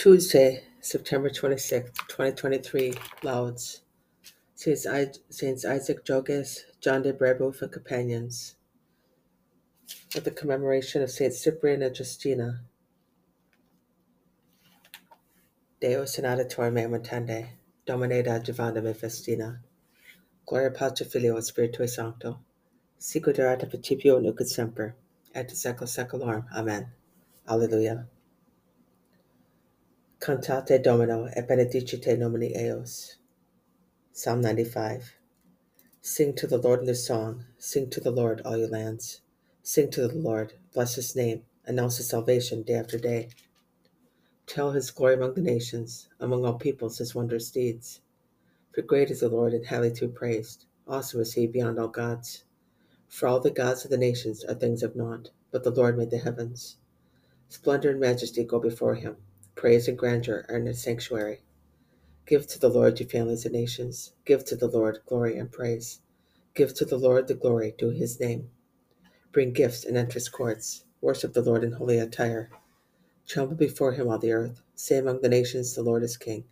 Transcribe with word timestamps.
Tuesday, 0.00 0.64
September 0.80 1.28
26th, 1.28 1.92
2023, 2.08 2.94
Lauds. 3.22 3.82
Saints, 4.54 4.86
Isaac 5.66 6.06
Jogues, 6.06 6.64
John 6.80 7.02
de 7.02 7.12
Brebeuf, 7.12 7.60
and 7.60 7.70
companions. 7.70 8.54
At 10.16 10.24
the 10.24 10.30
commemoration 10.30 11.02
of 11.02 11.10
Saint 11.10 11.34
Cyprian 11.34 11.82
and 11.82 11.94
Justina, 11.94 12.62
Deus 15.82 16.18
in 16.18 16.24
aditor 16.24 16.72
me 16.72 16.84
mutande, 16.84 17.48
Domine 17.84 18.94
festina, 18.94 19.58
Gloria 20.46 20.70
Patri 20.70 21.04
Filio 21.04 21.36
et 21.36 21.44
Spiritui 21.44 21.86
Sancto, 21.86 22.38
Sicuderat 22.98 23.68
principio 23.68 24.18
nunc 24.18 24.40
et 24.40 24.48
semper, 24.48 24.94
et 25.34 25.50
secula 25.50 25.86
seculorum. 25.86 26.46
Amen. 26.56 26.86
Alleluia. 27.46 28.06
Cantate 30.20 30.82
Domino 30.82 31.30
et 31.34 31.48
benedicite 31.48 32.18
nomine 32.18 32.52
eos. 32.54 33.16
Psalm 34.12 34.42
95. 34.42 35.14
Sing 36.02 36.34
to 36.34 36.46
the 36.46 36.58
Lord 36.58 36.82
a 36.82 36.84
new 36.84 36.94
song. 36.94 37.46
Sing 37.56 37.88
to 37.88 38.00
the 38.00 38.10
Lord, 38.10 38.42
all 38.44 38.58
you 38.58 38.66
lands. 38.66 39.22
Sing 39.62 39.90
to 39.92 40.06
the 40.06 40.14
Lord. 40.14 40.52
Bless 40.74 40.96
his 40.96 41.16
name. 41.16 41.44
Announce 41.64 41.96
his 41.96 42.10
salvation 42.10 42.62
day 42.64 42.74
after 42.74 42.98
day. 42.98 43.30
Tell 44.46 44.72
his 44.72 44.90
glory 44.90 45.14
among 45.14 45.32
the 45.32 45.40
nations, 45.40 46.10
among 46.20 46.44
all 46.44 46.58
peoples 46.58 46.98
his 46.98 47.14
wondrous 47.14 47.50
deeds. 47.50 48.02
For 48.74 48.82
great 48.82 49.10
is 49.10 49.20
the 49.20 49.30
Lord 49.30 49.54
and 49.54 49.64
highly 49.64 49.90
to 49.92 50.06
be 50.06 50.12
praised. 50.12 50.66
Awesome 50.86 51.22
is 51.22 51.32
he 51.32 51.46
beyond 51.46 51.78
all 51.78 51.88
gods. 51.88 52.44
For 53.08 53.26
all 53.26 53.40
the 53.40 53.50
gods 53.50 53.86
of 53.86 53.90
the 53.90 53.96
nations 53.96 54.44
are 54.44 54.54
things 54.54 54.82
of 54.82 54.94
naught, 54.94 55.30
but 55.50 55.64
the 55.64 55.70
Lord 55.70 55.96
made 55.96 56.10
the 56.10 56.18
heavens. 56.18 56.76
Splendor 57.48 57.92
and 57.92 58.00
majesty 58.00 58.44
go 58.44 58.60
before 58.60 58.96
him. 58.96 59.16
Praise 59.60 59.88
and 59.88 59.98
grandeur 59.98 60.46
are 60.48 60.56
in 60.56 60.64
his 60.64 60.82
sanctuary. 60.82 61.42
Give 62.26 62.46
to 62.46 62.58
the 62.58 62.70
Lord, 62.70 62.98
you 62.98 63.04
families 63.04 63.44
and 63.44 63.52
nations. 63.52 64.14
Give 64.24 64.42
to 64.46 64.56
the 64.56 64.68
Lord 64.68 65.00
glory 65.04 65.36
and 65.36 65.52
praise. 65.52 66.00
Give 66.54 66.72
to 66.72 66.86
the 66.86 66.96
Lord 66.96 67.28
the 67.28 67.34
glory 67.34 67.74
due 67.76 67.90
his 67.90 68.18
name. 68.18 68.48
Bring 69.32 69.52
gifts 69.52 69.84
and 69.84 69.98
enter 69.98 70.14
his 70.14 70.30
courts. 70.30 70.84
Worship 71.02 71.34
the 71.34 71.42
Lord 71.42 71.62
in 71.62 71.72
holy 71.72 71.98
attire. 71.98 72.48
Tremble 73.26 73.54
before 73.54 73.92
him 73.92 74.08
all 74.08 74.16
the 74.16 74.32
earth. 74.32 74.62
Say 74.76 74.96
among 74.96 75.20
the 75.20 75.28
nations, 75.28 75.74
the 75.74 75.82
Lord 75.82 76.04
is 76.04 76.16
king. 76.16 76.44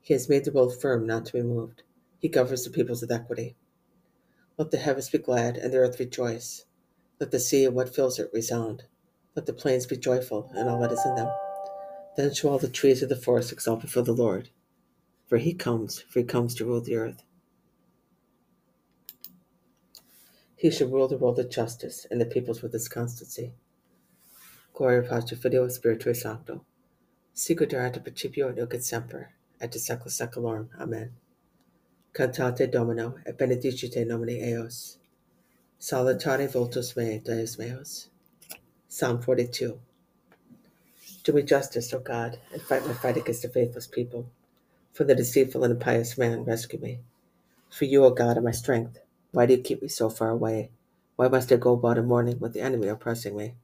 He 0.00 0.14
has 0.14 0.28
made 0.28 0.44
the 0.44 0.52
world 0.52 0.80
firm, 0.80 1.04
not 1.04 1.26
to 1.26 1.32
be 1.32 1.42
moved. 1.42 1.82
He 2.20 2.28
governs 2.28 2.62
the 2.62 2.70
peoples 2.70 3.00
with 3.00 3.10
equity. 3.10 3.56
Let 4.56 4.70
the 4.70 4.78
heavens 4.78 5.10
be 5.10 5.18
glad 5.18 5.56
and 5.56 5.72
the 5.72 5.78
earth 5.78 5.98
rejoice. 5.98 6.64
Let 7.18 7.32
the 7.32 7.40
sea 7.40 7.64
and 7.64 7.74
what 7.74 7.92
fills 7.92 8.20
it 8.20 8.30
resound. 8.32 8.84
Let 9.34 9.46
the 9.46 9.52
plains 9.52 9.86
be 9.86 9.96
joyful 9.96 10.52
and 10.54 10.68
all 10.68 10.78
that 10.82 10.92
is 10.92 11.04
in 11.04 11.16
them. 11.16 11.28
Then 12.16 12.32
shall 12.32 12.50
all 12.50 12.58
the 12.58 12.68
trees 12.68 13.02
of 13.02 13.08
the 13.08 13.16
forest 13.16 13.52
exalt 13.52 13.82
before 13.82 14.02
the 14.02 14.12
Lord. 14.12 14.48
For 15.26 15.38
he 15.38 15.52
comes, 15.52 16.00
for 16.00 16.20
he 16.20 16.24
comes 16.24 16.54
to 16.54 16.64
rule 16.64 16.80
the 16.80 16.96
earth. 16.96 17.22
He 20.56 20.70
shall 20.70 20.88
rule 20.88 21.08
the 21.08 21.18
world 21.18 21.36
with 21.36 21.50
justice 21.50 22.06
and 22.10 22.20
the 22.20 22.24
peoples 22.24 22.62
with 22.62 22.72
his 22.72 22.88
constancy. 22.88 23.52
Gloria 24.72 25.02
Patri 25.02 25.36
Filio 25.36 25.66
Spiritui 25.68 26.16
Sancto. 26.16 26.64
Sicuderat 27.34 28.02
principio 28.02 28.50
nunc 28.50 28.72
et 28.72 28.82
semper, 28.82 29.34
et 29.60 29.70
secula 29.74 30.10
seculorum. 30.10 30.68
Amen. 30.80 31.12
Cantate 32.14 32.70
Domino 32.70 33.16
et 33.26 33.36
benedicite 33.36 34.06
nomine 34.06 34.40
eos. 34.40 34.96
Salutare 35.78 36.48
vultus 36.50 36.96
mei, 36.96 37.18
Deus 37.18 37.58
meus. 37.58 38.08
Psalm 38.88 39.22
42. 39.22 39.78
Do 41.26 41.32
me 41.32 41.42
justice, 41.42 41.92
O 41.92 41.98
God, 41.98 42.38
and 42.52 42.62
fight 42.62 42.86
my 42.86 42.92
fight 42.92 43.16
against 43.16 43.42
the 43.42 43.48
faithless 43.48 43.88
people. 43.88 44.30
From 44.92 45.08
the 45.08 45.14
deceitful 45.16 45.64
and 45.64 45.72
impious 45.72 46.16
man, 46.16 46.44
rescue 46.44 46.78
me. 46.78 47.00
For 47.68 47.84
you, 47.84 48.04
O 48.04 48.10
God, 48.10 48.38
are 48.38 48.42
my 48.42 48.52
strength. 48.52 49.00
Why 49.32 49.46
do 49.46 49.54
you 49.54 49.60
keep 49.60 49.82
me 49.82 49.88
so 49.88 50.08
far 50.08 50.30
away? 50.30 50.70
Why 51.16 51.26
must 51.26 51.50
I 51.50 51.56
go 51.56 51.72
about 51.72 51.98
in 51.98 52.06
mourning 52.06 52.38
with 52.38 52.52
the 52.52 52.60
enemy 52.60 52.86
oppressing 52.86 53.36
me? 53.36 53.56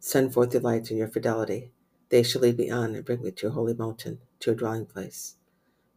Send 0.00 0.34
forth 0.34 0.52
your 0.52 0.62
light 0.62 0.90
and 0.90 0.98
your 0.98 1.06
fidelity. 1.06 1.70
They 2.08 2.24
shall 2.24 2.42
lead 2.42 2.58
me 2.58 2.70
on 2.70 2.96
and 2.96 3.04
bring 3.04 3.22
me 3.22 3.30
to 3.30 3.42
your 3.42 3.52
holy 3.52 3.74
mountain, 3.74 4.18
to 4.40 4.50
your 4.50 4.56
dwelling 4.56 4.86
place. 4.86 5.36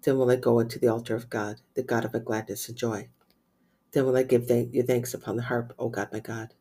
Then 0.04 0.20
will 0.20 0.30
I 0.30 0.36
go 0.36 0.60
unto 0.60 0.78
the 0.78 0.90
altar 0.90 1.16
of 1.16 1.28
God, 1.28 1.60
the 1.74 1.82
God 1.82 2.06
of 2.06 2.14
my 2.14 2.20
gladness 2.20 2.70
and 2.70 2.78
joy. 2.78 3.10
Then 3.94 4.06
will 4.06 4.16
I 4.16 4.22
give 4.22 4.46
thank- 4.46 4.76
you 4.76 4.84
thanks 4.84 5.16
upon 5.16 5.38
the 5.38 5.42
harp, 5.42 5.74
O 5.80 5.90
God, 5.90 6.10
my 6.14 6.20
God. 6.20 6.54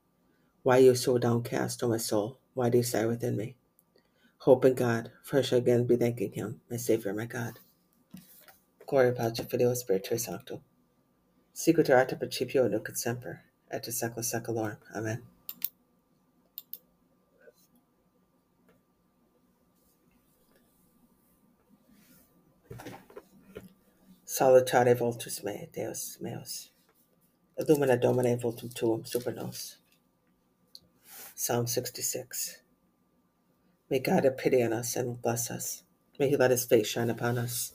Why 0.62 0.78
are 0.78 0.84
you 0.84 0.94
so 0.94 1.18
downcast, 1.18 1.82
O 1.82 1.88
my 1.88 1.98
soul? 1.98 2.38
Why 2.54 2.70
do 2.70 2.78
you 2.78 2.84
sigh 2.84 3.04
within 3.04 3.36
me? 3.36 3.56
Hope 4.42 4.64
in 4.64 4.74
God, 4.74 5.12
for 5.22 5.38
I 5.38 5.42
shall 5.42 5.58
again 5.58 5.86
be 5.86 5.94
thanking 5.94 6.32
him, 6.32 6.62
my 6.68 6.76
Savior, 6.76 7.14
my 7.14 7.26
God. 7.26 7.60
Gloria 8.84 9.12
Patri 9.12 9.44
Filio 9.44 9.70
Spiritui 9.70 10.18
Sancto. 10.18 10.60
Sicuderat 11.54 12.18
principio 12.18 12.66
nunc 12.66 12.88
et 12.88 12.98
semper, 12.98 13.44
et 13.70 13.80
de 13.84 13.92
secula 13.92 14.24
seculorum. 14.24 14.78
Amen. 14.96 15.22
Salutare 24.26 24.98
vultus 24.98 25.44
mei, 25.44 25.68
Deus 25.72 26.18
meus. 26.20 26.70
Illumina 27.56 27.96
Domine 27.96 28.36
vultum 28.36 28.74
tuum 28.74 29.04
super 29.04 29.30
nos. 29.30 29.76
Psalm 31.36 31.68
66. 31.68 32.61
May 33.92 33.98
God 33.98 34.24
have 34.24 34.38
pity 34.38 34.62
on 34.62 34.72
us 34.72 34.96
and 34.96 35.20
bless 35.20 35.50
us. 35.50 35.82
May 36.18 36.30
he 36.30 36.36
let 36.38 36.50
his 36.50 36.64
face 36.64 36.86
shine 36.86 37.10
upon 37.10 37.36
us. 37.36 37.74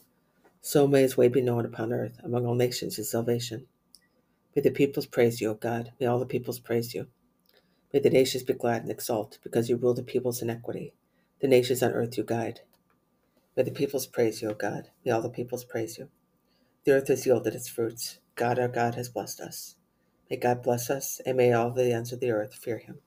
So 0.61 0.87
may 0.87 1.03
his 1.03 1.15
way 1.15 1.27
be 1.27 1.41
known 1.41 1.63
upon 1.63 1.93
earth, 1.93 2.17
among 2.23 2.47
all 2.47 2.55
nations 2.55 2.95
his 2.95 3.11
salvation. 3.11 3.67
May 4.55 4.63
the 4.63 4.71
peoples 4.71 5.05
praise 5.05 5.39
you, 5.39 5.51
O 5.51 5.53
God. 5.53 5.91
May 5.99 6.07
all 6.07 6.17
the 6.17 6.25
peoples 6.25 6.57
praise 6.57 6.95
you. 6.95 7.05
May 7.93 7.99
the 7.99 8.09
nations 8.09 8.41
be 8.41 8.53
glad 8.53 8.81
and 8.81 8.89
exult, 8.89 9.37
because 9.43 9.69
you 9.69 9.75
rule 9.75 9.93
the 9.93 10.01
peoples 10.01 10.41
in 10.41 10.49
equity. 10.49 10.95
The 11.39 11.47
nations 11.47 11.83
on 11.83 11.91
earth 11.91 12.17
you 12.17 12.23
guide. 12.23 12.61
May 13.55 13.61
the 13.61 13.69
peoples 13.69 14.07
praise 14.07 14.41
you, 14.41 14.49
O 14.49 14.53
God. 14.55 14.89
May 15.05 15.11
all 15.11 15.21
the 15.21 15.29
peoples 15.29 15.65
praise 15.65 15.99
you. 15.99 16.09
The 16.83 16.93
earth 16.93 17.09
has 17.09 17.27
yielded 17.27 17.53
its 17.53 17.69
fruits. 17.69 18.17
God 18.33 18.57
our 18.57 18.67
God 18.67 18.95
has 18.95 19.07
blessed 19.07 19.39
us. 19.39 19.75
May 20.31 20.37
God 20.37 20.63
bless 20.63 20.89
us, 20.89 21.21
and 21.27 21.37
may 21.37 21.53
all 21.53 21.69
the 21.69 21.93
ends 21.93 22.11
of 22.11 22.21
the 22.21 22.31
earth 22.31 22.55
fear 22.55 22.79
him. 22.79 23.01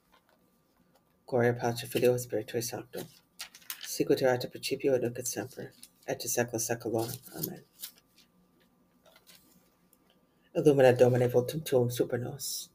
Gloria 1.31 1.53
Patri 1.53 1.87
Filio 1.87 2.17
Spiritui 2.17 2.61
Sancto. 2.61 3.05
Sicuterat 3.87 4.51
principio 4.51 4.99
nunc 4.99 5.17
et 5.17 5.29
semper, 5.29 5.71
et 6.09 6.19
de 6.19 6.27
secula 6.27 6.59
seculorum. 6.59 7.17
Amen. 7.37 7.61
Illumina 10.57 10.99
Domine 10.99 11.29
vultum 11.31 11.65
tuum 11.65 11.89
super 11.89 12.19
nos. 12.19 12.69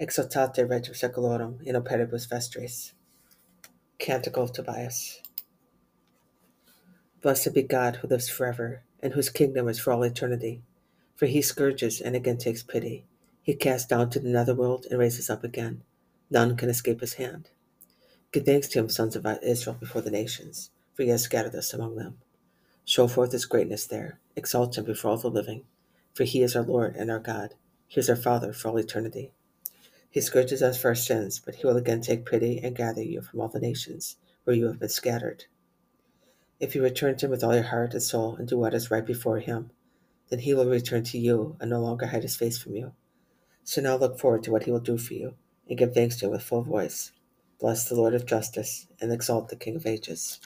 Exaltate 0.00 0.58
Regem 0.58 0.94
secolorum 0.94 1.60
in 1.66 1.74
operibus 1.74 2.28
vestris. 2.28 2.92
Canticle 3.98 4.44
of 4.44 4.52
Tobias. 4.52 5.20
Blessed 7.20 7.52
be 7.52 7.62
God 7.62 7.96
who 7.96 8.06
lives 8.06 8.28
forever, 8.28 8.84
and 9.02 9.14
whose 9.14 9.28
kingdom 9.28 9.66
is 9.66 9.80
for 9.80 9.92
all 9.92 10.04
eternity. 10.04 10.62
For 11.16 11.26
he 11.26 11.42
scourges 11.42 12.00
and 12.00 12.14
again 12.14 12.38
takes 12.38 12.62
pity. 12.62 13.06
He 13.42 13.56
casts 13.56 13.88
down 13.88 14.10
to 14.10 14.20
the 14.20 14.28
netherworld 14.28 14.86
and 14.88 15.00
raises 15.00 15.28
up 15.28 15.42
again. 15.42 15.82
None 16.30 16.56
can 16.56 16.68
escape 16.68 17.00
his 17.00 17.14
hand. 17.14 17.50
Give 18.30 18.44
thanks 18.44 18.68
to 18.68 18.78
him, 18.78 18.88
sons 18.90 19.16
of 19.16 19.26
Israel, 19.42 19.76
before 19.80 20.02
the 20.02 20.10
nations, 20.10 20.70
for 20.92 21.02
he 21.02 21.08
has 21.08 21.22
scattered 21.22 21.54
us 21.54 21.72
among 21.72 21.96
them. 21.96 22.18
Show 22.84 23.08
forth 23.08 23.32
his 23.32 23.46
greatness 23.46 23.86
there. 23.86 24.20
Exalt 24.36 24.76
him 24.76 24.84
before 24.84 25.12
all 25.12 25.16
the 25.16 25.30
living, 25.30 25.64
for 26.14 26.24
he 26.24 26.42
is 26.42 26.54
our 26.54 26.62
Lord 26.62 26.96
and 26.96 27.10
our 27.10 27.20
God. 27.20 27.54
He 27.86 28.00
is 28.00 28.10
our 28.10 28.16
Father 28.16 28.52
for 28.52 28.68
all 28.68 28.76
eternity. 28.76 29.32
He 30.10 30.20
scourges 30.20 30.62
us 30.62 30.80
for 30.80 30.88
our 30.88 30.94
sins, 30.94 31.38
but 31.38 31.56
he 31.56 31.66
will 31.66 31.76
again 31.76 32.00
take 32.00 32.26
pity 32.26 32.58
and 32.62 32.76
gather 32.76 33.02
you 33.02 33.22
from 33.22 33.40
all 33.40 33.48
the 33.48 33.60
nations 33.60 34.16
where 34.44 34.56
you 34.56 34.66
have 34.66 34.78
been 34.78 34.88
scattered. 34.88 35.44
If 36.60 36.74
you 36.74 36.82
return 36.82 37.16
to 37.16 37.26
him 37.26 37.30
with 37.30 37.44
all 37.44 37.54
your 37.54 37.64
heart 37.64 37.92
and 37.92 38.02
soul 38.02 38.36
and 38.36 38.48
do 38.48 38.58
what 38.58 38.74
is 38.74 38.90
right 38.90 39.04
before 39.06 39.38
him, 39.38 39.70
then 40.28 40.40
he 40.40 40.54
will 40.54 40.68
return 40.68 41.04
to 41.04 41.18
you 41.18 41.56
and 41.60 41.70
no 41.70 41.80
longer 41.80 42.06
hide 42.06 42.22
his 42.22 42.36
face 42.36 42.58
from 42.58 42.74
you. 42.74 42.92
So 43.64 43.80
now 43.80 43.96
look 43.96 44.18
forward 44.18 44.42
to 44.44 44.50
what 44.50 44.64
he 44.64 44.70
will 44.70 44.80
do 44.80 44.98
for 44.98 45.14
you 45.14 45.34
and 45.68 45.78
give 45.78 45.94
thanks 45.94 46.16
to 46.16 46.26
him 46.26 46.32
with 46.32 46.42
full 46.42 46.62
voice. 46.62 47.12
Bless 47.60 47.88
the 47.88 47.96
Lord 47.96 48.14
of 48.14 48.26
justice 48.26 48.86
and 49.00 49.12
exalt 49.12 49.48
the 49.48 49.56
King 49.56 49.76
of 49.76 49.86
ages. 49.86 50.40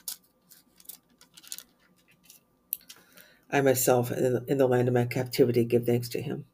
I 3.51 3.61
myself, 3.61 4.11
in 4.11 4.57
the, 4.57 4.67
land 4.67 4.87
of 4.87 4.95
my 4.95 5.05
captivity, 5.05 5.63
give 5.63 5.85
thanks 5.85 6.09
to 6.09 6.21
him 6.21 6.45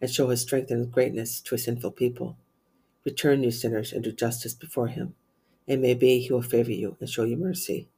and 0.00 0.10
show 0.10 0.28
his 0.28 0.42
strength 0.42 0.70
and 0.70 0.92
greatness 0.92 1.40
to 1.40 1.54
a 1.56 1.58
sinful 1.58 1.92
people. 1.92 2.36
Return, 3.04 3.42
you 3.42 3.50
sinners, 3.50 3.92
and 3.92 4.04
do 4.04 4.12
justice 4.12 4.54
before 4.54 4.88
him. 4.88 5.14
and 5.68 5.82
may 5.82 5.94
be 5.94 6.20
he 6.20 6.32
will 6.32 6.42
favor 6.42 6.72
you 6.72 6.96
and 7.00 7.08
show 7.08 7.24
you 7.24 7.36
mercy. 7.36 7.88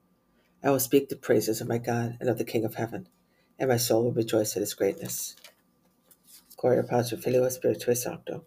I 0.62 0.70
will 0.70 0.80
speak 0.80 1.08
the 1.08 1.16
praises 1.16 1.60
of 1.60 1.68
my 1.68 1.78
God 1.78 2.16
and 2.20 2.28
of 2.28 2.38
the 2.38 2.44
King 2.44 2.64
of 2.64 2.76
heaven, 2.76 3.08
and 3.58 3.68
my 3.68 3.76
soul 3.76 4.04
will 4.04 4.12
rejoice 4.12 4.56
at 4.56 4.60
his 4.60 4.74
greatness. 4.74 5.36
Gloria 6.56 6.82
Patri 6.82 7.18
Filio 7.18 7.46
Spiritui 7.48 7.96
Sancto. 7.96 8.44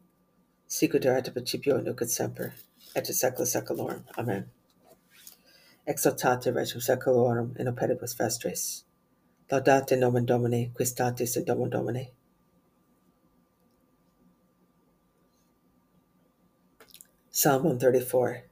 Sicuderat 0.67 1.31
principio 1.33 1.79
nunc 1.81 2.01
et 2.01 2.09
semper, 2.09 2.53
et 2.95 3.05
secula 3.05 3.45
seculorum. 3.45 4.03
Amen. 4.17 4.49
exaltate 5.87 6.53
regum 6.53 6.79
secularum 6.79 7.57
in 7.59 7.67
operibus 7.67 8.15
vestris. 8.15 8.83
Laudate 9.49 9.97
nomen 9.97 10.25
Domini, 10.25 10.71
qui 10.73 10.85
statis 10.85 11.35
in 11.35 11.43
domo 11.43 11.67
Domini. 11.67 12.11
Psalm 17.29 17.63
134. 17.63 18.43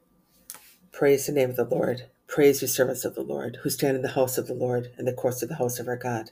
Praise 0.91 1.25
the 1.25 1.31
name 1.31 1.49
of 1.49 1.55
the 1.55 1.63
Lord. 1.63 2.03
Praise 2.27 2.61
you, 2.61 2.67
servants 2.67 3.05
of 3.05 3.15
the 3.15 3.21
Lord, 3.21 3.59
who 3.63 3.69
stand 3.69 3.95
in 3.95 4.01
the 4.01 4.09
house 4.09 4.37
of 4.37 4.47
the 4.47 4.53
Lord, 4.53 4.91
in 4.97 5.05
the 5.05 5.13
courts 5.13 5.41
of 5.41 5.49
the 5.49 5.55
house 5.55 5.79
of 5.79 5.87
our 5.87 5.97
God. 5.97 6.31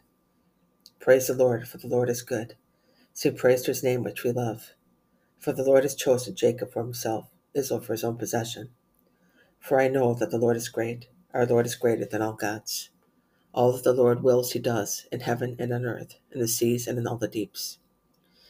Praise 1.00 1.28
the 1.28 1.34
Lord, 1.34 1.68
for 1.68 1.78
the 1.78 1.88
Lord 1.88 2.10
is 2.10 2.22
good. 2.22 2.56
Sing 3.14 3.36
praise 3.36 3.64
to 3.64 3.72
his 3.72 3.84
name, 3.84 4.04
which 4.04 4.24
we 4.24 4.32
love. 4.32 4.74
For 5.40 5.54
the 5.54 5.64
Lord 5.64 5.84
has 5.84 5.96
chosen 5.96 6.36
Jacob 6.36 6.72
for 6.72 6.84
himself, 6.84 7.30
Israel 7.54 7.82
for 7.82 7.94
his 7.94 8.04
own 8.04 8.18
possession. 8.18 8.70
For 9.60 9.80
I 9.80 9.88
know 9.88 10.14
that 10.14 10.32
the 10.32 10.38
Lord 10.38 10.56
is 10.56 10.70
great, 10.70 11.08
our 11.34 11.46
Lord 11.46 11.66
is 11.66 11.76
greater 11.76 12.06
than 12.06 12.22
all 12.22 12.34
gods. 12.34 12.90
All 13.54 13.72
that 13.72 13.84
the 13.84 13.94
Lord 13.94 14.24
wills 14.24 14.52
he 14.52 14.60
does, 14.60 15.08
in 15.12 15.22
heaven 15.22 15.56
and 15.60 15.74
on 15.74 15.86
earth, 15.86 16.16
in 16.32 16.40
the 16.40 16.48
seas 16.48 16.88
and 16.88 16.98
in 16.98 17.08
all 17.08 17.18
the 17.18 17.28
deeps. 17.28 17.80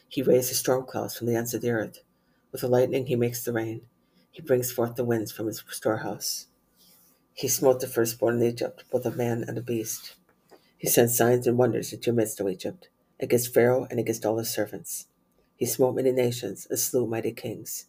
He 0.08 0.22
raises 0.22 0.58
storm 0.58 0.84
clouds 0.86 1.16
from 1.16 1.26
the 1.26 1.36
ends 1.36 1.54
of 1.54 1.62
the 1.62 1.70
earth. 1.70 2.00
With 2.52 2.60
the 2.60 2.68
lightning 2.68 3.06
he 3.06 3.16
makes 3.16 3.44
the 3.44 3.52
rain. 3.52 3.82
He 4.30 4.42
brings 4.42 4.70
forth 4.70 4.96
the 4.96 5.04
winds 5.04 5.32
from 5.32 5.46
his 5.46 5.62
storehouse. 5.70 6.46
He 7.34 7.48
smote 7.48 7.80
the 7.80 7.86
firstborn 7.86 8.36
in 8.36 8.48
Egypt, 8.48 8.84
both 8.90 9.06
of 9.06 9.16
man 9.16 9.44
and 9.46 9.58
of 9.58 9.66
beast. 9.66 10.14
He 10.76 10.88
sent 10.88 11.10
signs 11.10 11.46
and 11.46 11.58
wonders 11.58 11.92
into 11.92 12.10
the 12.10 12.16
midst, 12.16 12.40
of 12.40 12.48
Egypt, 12.48 12.88
against 13.20 13.52
Pharaoh 13.52 13.86
and 13.90 13.98
against 13.98 14.24
all 14.24 14.38
his 14.38 14.50
servants. 14.50 15.08
He 15.56 15.66
smote 15.66 15.96
many 15.96 16.12
nations 16.12 16.66
and 16.70 16.78
slew 16.78 17.06
mighty 17.06 17.32
kings 17.32 17.86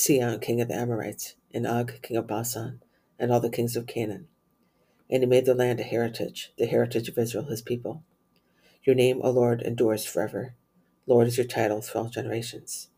Sihon, 0.00 0.40
king 0.40 0.62
of 0.62 0.68
the 0.68 0.74
Amorites, 0.74 1.34
and 1.52 1.66
Og, 1.66 2.00
king 2.00 2.16
of 2.16 2.26
Bashan, 2.26 2.80
and 3.18 3.30
all 3.30 3.38
the 3.38 3.50
kings 3.50 3.76
of 3.76 3.86
Canaan. 3.86 4.28
And 5.10 5.22
he 5.22 5.26
made 5.26 5.44
the 5.44 5.54
land 5.54 5.78
a 5.78 5.82
heritage, 5.82 6.54
the 6.56 6.64
heritage 6.64 7.10
of 7.10 7.18
Israel, 7.18 7.44
his 7.44 7.60
people. 7.60 8.02
Your 8.82 8.96
name, 8.96 9.20
O 9.22 9.30
Lord, 9.30 9.60
endures 9.60 10.06
forever. 10.06 10.54
Lord 11.06 11.26
is 11.26 11.36
your 11.36 11.46
title 11.46 11.82
through 11.82 12.00
all 12.00 12.08
generations. 12.08 12.88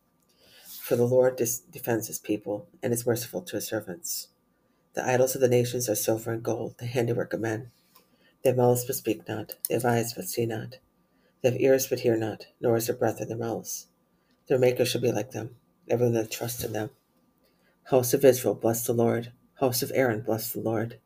For 0.81 0.95
the 0.95 1.05
Lord 1.05 1.35
defends 1.73 2.07
his 2.07 2.21
people 2.21 2.69
and 2.85 2.93
is 2.93 3.05
merciful 3.05 3.43
to 3.43 3.57
his 3.57 3.67
servants. 3.67 4.29
The 4.95 5.05
idols 5.05 5.35
of 5.35 5.41
the 5.41 5.49
nations 5.49 5.89
are 5.89 5.97
silver 5.97 6.31
and 6.31 6.43
gold, 6.43 6.79
the 6.79 6.87
handiwork 6.87 7.33
of 7.33 7.41
men. 7.41 7.73
They 8.45 8.51
have 8.51 8.57
mouths 8.57 8.85
but 8.85 8.95
speak 8.95 9.27
not, 9.27 9.55
they 9.69 9.75
have 9.75 9.85
eyes 9.85 10.13
but 10.15 10.29
see 10.29 10.47
not. 10.47 10.79
They 11.43 11.51
have 11.51 11.61
ears 11.61 11.89
but 11.89 12.01
hear 12.01 12.17
not, 12.17 12.47
nor 12.61 12.77
is 12.77 12.87
there 12.87 12.95
breath 12.95 13.21
in 13.21 13.27
their 13.27 13.37
mouths. 13.37 13.89
Their 14.47 14.59
maker 14.59 14.85
shall 14.85 15.01
be 15.01 15.11
like 15.11 15.33
them, 15.33 15.57
everyone 15.89 16.15
that 16.15 16.31
trusts 16.31 16.65
in 16.65 16.73
them. 16.73 16.91
House 17.85 18.15
of 18.15 18.25
Israel, 18.25 18.55
bless 18.55 18.87
the 18.87 18.93
Lord. 18.93 19.33
House 19.61 19.83
of 19.83 19.93
Aaron, 19.95 20.23
bless 20.23 20.53
the 20.53 20.61
Lord. 20.61 20.99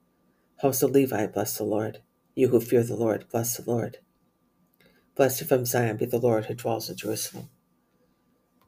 House 0.63 0.83
of 0.83 0.91
Levi, 0.93 1.27
bless 1.27 1.59
the 1.59 1.65
Lord. 1.65 2.01
You 2.35 2.49
who 2.49 2.61
fear 2.61 2.83
the 2.83 2.97
Lord, 2.97 3.27
bless 3.31 3.57
the 3.57 3.71
Lord. 3.71 3.99
Blessed 5.15 5.45
from 5.45 5.65
Zion 5.65 5.97
be 5.97 6.05
the 6.05 6.19
Lord 6.19 6.47
who 6.47 6.55
dwells 6.55 6.91
in 6.91 6.97
Jerusalem. 6.97 7.49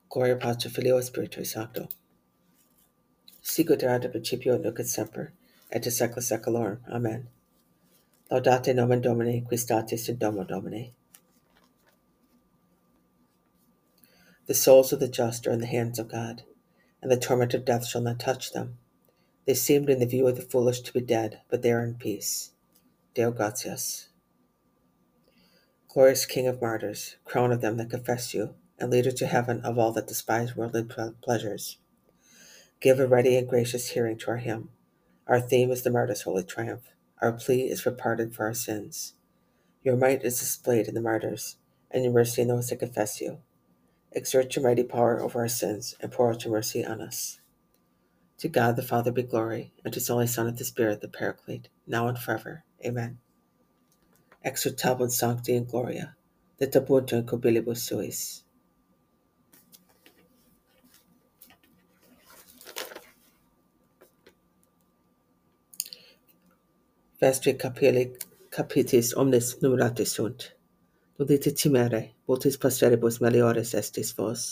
Gloria 0.08 0.36
Patri 0.36 0.70
Filio 0.70 1.00
Spiritu 1.00 1.44
Sancto. 1.44 1.88
Sicut 3.42 3.82
erat 3.82 4.10
principio 4.10 4.56
nunc 4.56 4.80
et 4.80 4.86
semper, 4.88 5.32
et 5.70 5.84
in 5.84 5.92
secula 5.92 6.22
seculorum. 6.22 6.78
Amen. 6.90 7.28
Laudate 8.30 8.74
nomen 8.74 9.02
Domini, 9.02 9.42
qui 9.42 9.56
statis 9.56 10.08
in 10.08 10.16
domo 10.16 10.44
Domini. 10.44 10.94
The 14.48 14.54
souls 14.54 14.94
of 14.94 15.00
the 15.00 15.08
just 15.08 15.46
are 15.46 15.52
in 15.52 15.60
the 15.60 15.66
hands 15.66 15.98
of 15.98 16.10
God, 16.10 16.42
and 17.02 17.10
the 17.12 17.18
torment 17.18 17.52
of 17.52 17.66
death 17.66 17.86
shall 17.86 18.00
not 18.00 18.18
touch 18.18 18.52
them. 18.52 18.78
They 19.44 19.52
seemed 19.52 19.90
in 19.90 19.98
the 19.98 20.06
view 20.06 20.26
of 20.26 20.36
the 20.36 20.42
foolish 20.42 20.80
to 20.80 20.92
be 20.94 21.02
dead, 21.02 21.42
but 21.50 21.60
they 21.60 21.70
are 21.70 21.84
in 21.84 21.96
peace. 21.96 22.52
Deo 23.12 23.30
gratias. 23.30 24.08
Glorious 25.86 26.24
King 26.24 26.46
of 26.46 26.62
martyrs, 26.62 27.16
crown 27.26 27.52
of 27.52 27.60
them 27.60 27.76
that 27.76 27.90
confess 27.90 28.32
you, 28.32 28.54
and 28.78 28.90
leader 28.90 29.10
to 29.12 29.26
heaven 29.26 29.60
of 29.60 29.78
all 29.78 29.92
that 29.92 30.06
despise 30.06 30.56
worldly 30.56 30.88
pleasures. 31.20 31.76
Give 32.80 32.98
a 33.00 33.06
ready 33.06 33.36
and 33.36 33.46
gracious 33.46 33.90
hearing 33.90 34.16
to 34.20 34.30
our 34.30 34.36
hymn. 34.38 34.70
Our 35.26 35.40
theme 35.42 35.70
is 35.70 35.82
the 35.82 35.90
martyr's 35.90 36.22
holy 36.22 36.44
triumph. 36.44 36.88
Our 37.20 37.32
plea 37.32 37.68
is 37.68 37.82
for 37.82 37.90
pardon 37.90 38.30
for 38.30 38.46
our 38.46 38.54
sins. 38.54 39.12
Your 39.82 39.96
might 39.96 40.24
is 40.24 40.38
displayed 40.38 40.88
in 40.88 40.94
the 40.94 41.02
martyrs, 41.02 41.56
and 41.90 42.02
your 42.02 42.14
mercy 42.14 42.40
in 42.40 42.48
those 42.48 42.70
that 42.70 42.76
confess 42.76 43.20
you. 43.20 43.42
Exert 44.12 44.56
your 44.56 44.64
mighty 44.64 44.84
power 44.84 45.20
over 45.20 45.40
our 45.40 45.48
sins, 45.48 45.94
and 46.00 46.12
pour 46.12 46.30
out 46.30 46.44
your 46.44 46.52
mercy 46.54 46.84
on 46.84 47.00
us. 47.00 47.40
To 48.38 48.48
God 48.48 48.76
the 48.76 48.82
Father 48.82 49.12
be 49.12 49.22
glory, 49.22 49.72
and 49.84 49.92
to 49.94 50.00
His 50.00 50.10
only 50.10 50.26
Son 50.26 50.46
and 50.46 50.58
the 50.58 50.64
Spirit, 50.64 51.00
the 51.00 51.08
Paraclete, 51.08 51.68
now 51.86 52.08
and 52.08 52.18
forever. 52.18 52.64
Amen. 52.84 53.18
Exultabum 54.44 55.10
Sancti 55.10 55.54
in 55.56 55.64
Gloria, 55.64 56.16
de 56.58 56.66
tabuntur 56.66 57.14
in 57.14 57.26
cobilibus 57.26 57.78
suis. 57.78 58.44
Vestri 67.20 67.54
capili 67.58 68.16
capitis 68.50 69.14
omnes 69.16 69.56
numeratis 69.60 70.08
sunt. 70.08 70.52
Nudite 71.18 71.50
timere, 71.50 71.98
multis 72.30 72.56
posteribus 72.62 73.16
meliores 73.18 73.72
estis 73.74 74.12
vos. 74.14 74.42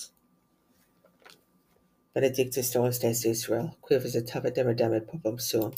Benedictus 2.13 2.73
Deus 2.73 2.99
des 2.99 3.25
Israel, 3.25 3.69
qui 3.87 3.99
visitavit 3.99 4.59
et 4.59 4.67
redemit 4.67 5.07
popum 5.07 5.39
suum, 5.39 5.71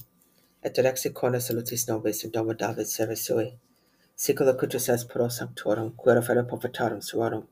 et 0.62 0.78
ad 0.78 0.86
exicona 0.86 1.40
salutis 1.40 1.84
nobis 1.88 2.24
in 2.24 2.30
domo 2.30 2.54
David 2.54 2.88
servis 2.88 3.26
sui, 3.28 3.50
sicula 4.16 4.54
cutus 4.54 4.88
est 4.88 5.08
pro 5.10 5.28
sanctorum, 5.28 5.90
quia 5.98 6.14
refera 6.14 6.46
profetarum 6.54 7.02
suorum, 7.02 7.44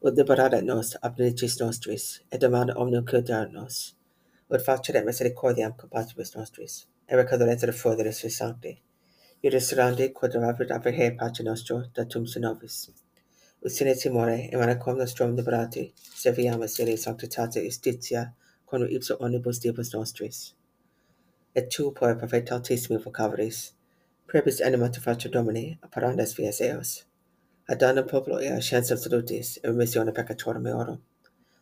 ut 0.00 0.16
liberaret 0.16 0.64
nos 0.64 0.94
ab 1.02 1.18
milicis 1.18 1.58
nostris, 1.60 2.06
et 2.32 2.40
demanda 2.40 2.72
omnium 2.78 3.04
cuidar 3.04 3.52
nos, 3.52 3.82
ut 4.48 4.64
faceret 4.64 5.04
misericordiam 5.04 5.76
compatibus 5.76 6.32
nostris, 6.38 6.86
et 7.06 7.20
recadoret 7.20 7.68
refordere 7.68 8.16
sui 8.16 8.30
sancti, 8.30 8.78
Iuris 9.44 9.72
randi 9.76 10.06
quod 10.14 10.34
rapid 10.36 10.68
aperhe 10.68 11.06
pace 11.18 11.42
nostro 11.42 11.76
datum 11.94 12.26
sinovis. 12.32 12.74
Ut 13.64 13.72
sine 13.72 13.94
timore, 14.02 14.36
emanacom 14.54 15.00
nostrum 15.00 15.34
liberati, 15.38 15.82
serviamus 16.20 16.78
ili 16.78 16.94
sanctitate 17.04 17.64
justitia, 17.64 18.22
quam 18.64 18.84
ipso 18.98 19.16
omnibus 19.18 19.58
diebus 19.64 19.90
nostris. 19.94 20.54
Et 21.56 21.68
tu, 21.68 21.88
poe 21.90 22.12
profeta 22.20 22.54
altissimi 22.54 23.00
vocavaris, 23.02 23.72
prebis 24.28 24.62
anima 24.68 24.88
te 24.88 25.00
faccio 25.00 25.32
domini, 25.38 25.64
apparandas 25.82 26.36
vias 26.38 26.60
eos. 26.60 26.94
Adana 27.68 28.06
popolo 28.14 28.38
ea 28.38 28.60
scienza 28.60 28.96
salutis, 28.96 29.56
e 29.56 29.66
remissione 29.66 30.12
peccatorum 30.12 30.72
eorum. 30.76 31.02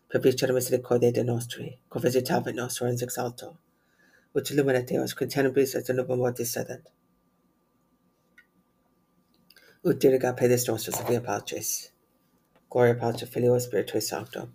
Per 0.07 0.21
vicere 0.21 0.53
misericordia 0.53 1.11
de 1.11 1.25
nostri, 1.25 1.73
quo 1.89 2.01
visitavit 2.01 2.55
nos 2.55 2.81
orens 2.83 3.09
exalto, 3.09 3.55
ut 4.35 4.51
illuminat 4.51 4.97
eos 5.01 5.17
tenebris 5.17 5.79
et 5.81 5.95
nubum 5.97 6.19
mortis 6.19 6.53
sedent 6.53 6.91
ut 9.83 10.01
dirigat 10.01 10.37
pedes 10.37 10.69
nostros 10.69 11.01
via 11.09 11.21
pacis. 11.21 11.91
Gloria 12.69 12.95
Patri 12.95 13.27
Filio 13.27 13.59
Spiritui 13.59 14.03
Sancto. 14.03 14.49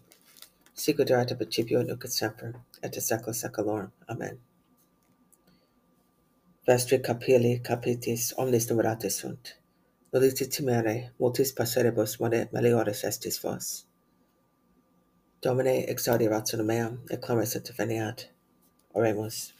Sicut 0.74 1.10
erat 1.10 1.32
ab 1.32 1.38
principio 1.38 1.82
nunc 1.82 2.05
et 2.05 2.12
semper, 2.12 2.53
et 2.84 2.96
in 2.96 3.34
secula. 3.34 3.91
Amen. 4.08 4.38
Vestri 6.67 7.00
capili 7.00 7.60
capitis 7.63 8.34
omnis 8.38 8.67
numeratis 8.67 9.20
sunt. 9.20 9.55
Noliti 10.13 10.46
timere, 10.48 11.10
multis 11.20 11.51
passeribus 11.51 12.20
monet 12.20 12.51
meliores 12.51 13.03
estis 13.03 13.41
vos. 13.41 13.86
Domine 15.41 15.88
exaudi 15.88 16.29
ratio 16.29 16.63
meam, 16.63 17.01
et 17.10 17.20
clamis 17.20 17.55
et 17.55 17.72
veniat. 17.77 18.27
Oremus. 18.94 19.53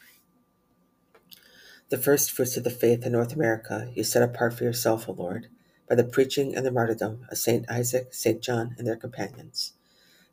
The 1.88 1.98
first 1.98 2.30
fruits 2.30 2.56
of 2.56 2.64
the 2.64 2.70
faith 2.70 3.04
in 3.04 3.12
North 3.12 3.34
America 3.34 3.90
you 3.94 4.04
set 4.04 4.22
apart 4.22 4.54
for 4.54 4.64
yourself, 4.64 5.08
O 5.08 5.12
Lord, 5.12 5.48
by 5.88 5.94
the 5.94 6.04
preaching 6.04 6.54
and 6.54 6.66
the 6.66 6.70
martyrdom 6.70 7.26
of 7.30 7.38
Saint 7.38 7.70
Isaac, 7.70 8.12
Saint 8.12 8.40
John, 8.42 8.74
and 8.76 8.86
their 8.86 8.96
companions. 8.96 9.72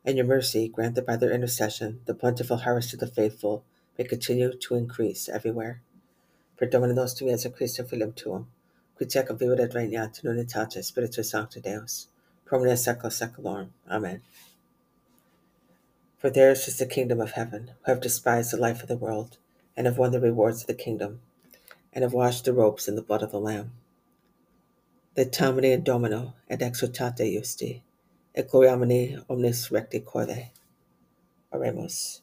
And 0.04 0.16
your 0.16 0.26
mercy, 0.26 0.68
granted 0.68 1.06
by 1.06 1.16
their 1.16 1.32
intercession, 1.32 2.00
the 2.06 2.14
plentiful 2.14 2.58
harvest 2.58 2.92
of 2.92 3.00
the 3.00 3.06
faithful 3.06 3.64
may 3.96 4.04
continue 4.04 4.52
to 4.52 4.74
increase 4.74 5.28
everywhere. 5.28 5.80
Per 6.56 6.66
Domine 6.66 6.94
nostrum 6.94 7.28
Iesu 7.30 7.56
Christum 7.56 7.86
Filium 7.86 8.14
Tuum, 8.14 8.46
qui 8.96 9.06
tecum 9.06 9.38
vivit 9.38 9.60
et 9.60 9.72
regnat 9.72 10.22
in 10.22 10.30
unitate 10.30 10.84
Spiritus 10.84 11.30
Sancto 11.30 11.60
Deus, 11.60 12.08
pro 12.44 12.58
omnia 12.58 12.76
secula 12.76 13.10
seculorum. 13.10 13.68
Amen. 13.88 14.22
For 16.18 16.30
theirs 16.30 16.66
is 16.66 16.78
the 16.78 16.86
kingdom 16.86 17.20
of 17.20 17.32
heaven, 17.32 17.70
who 17.84 17.92
have 17.92 18.00
despised 18.00 18.52
the 18.52 18.56
life 18.56 18.82
of 18.82 18.88
the 18.88 18.96
world, 18.96 19.38
and 19.76 19.86
have 19.86 19.98
won 19.98 20.10
the 20.10 20.20
rewards 20.20 20.62
of 20.62 20.66
the 20.66 20.74
kingdom, 20.74 21.20
and 21.92 22.02
have 22.02 22.12
washed 22.12 22.44
the 22.44 22.52
robes 22.52 22.88
in 22.88 22.96
the 22.96 23.02
blood 23.02 23.22
of 23.22 23.30
the 23.30 23.40
Lamb 23.40 23.72
the 25.14 25.24
tamine 25.24 25.82
domino 25.84 26.34
et 26.48 26.60
exultate 26.60 27.32
justi, 27.32 27.82
et 28.34 28.50
gloriamini 28.50 29.22
omnis 29.30 29.70
recti 29.70 30.00
corde. 30.00 30.50
Oremus. 31.52 32.20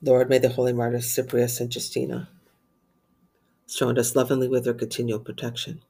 Lord, 0.00 0.28
may 0.28 0.38
the 0.38 0.50
holy 0.50 0.72
martyrs 0.72 1.12
Cyprian 1.12 1.48
and 1.58 1.74
Justina, 1.74 2.28
surround 3.66 3.98
us 3.98 4.14
lovingly 4.14 4.46
with 4.46 4.64
their 4.64 4.74
continual 4.74 5.18
protection. 5.18 5.82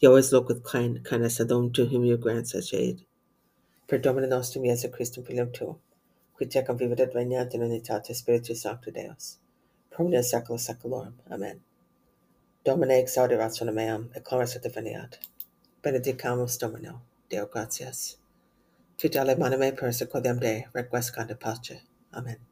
You 0.00 0.10
always 0.10 0.32
look 0.32 0.48
with 0.48 0.64
kind 0.64 1.02
kindness 1.02 1.40
at 1.40 1.48
those 1.48 1.72
to 1.72 1.86
whom 1.86 2.04
you 2.04 2.18
grant 2.18 2.48
such 2.48 2.74
aid. 2.74 3.06
Per 3.86 3.96
Domine 3.96 4.28
nostrum 4.28 4.64
Iesu 4.64 4.90
Christum 4.90 5.26
Filium 5.26 5.50
Tuum, 5.50 5.76
qui 6.36 6.46
tecum 6.46 6.78
vividet 6.78 7.14
regnat 7.14 7.54
in 7.54 7.62
unitate 7.62 8.14
Spiritus 8.14 8.64
Sancto 8.64 8.92
Deus, 8.92 9.38
pro 9.90 10.04
omnia 10.04 10.20
saecula 10.20 10.58
saeculorum. 10.58 11.14
Amen. 11.32 11.60
Domine 12.66 13.02
exaudi 13.02 13.38
rationem 13.38 13.74
meam, 13.74 14.10
et 14.14 14.22
claris 14.22 14.56
et 14.56 14.62
definiat. 14.62 15.16
Benedicamus 15.82 16.58
Domino, 16.58 17.02
Deo 17.28 17.46
gratias. 17.46 18.18
Tutale 18.96 19.36
manime 19.36 19.72
persequodem 19.72 20.38
Dei, 20.40 20.66
requiescant 20.74 21.30
in 21.30 21.36
pace. 21.36 21.82
Amen. 22.10 22.47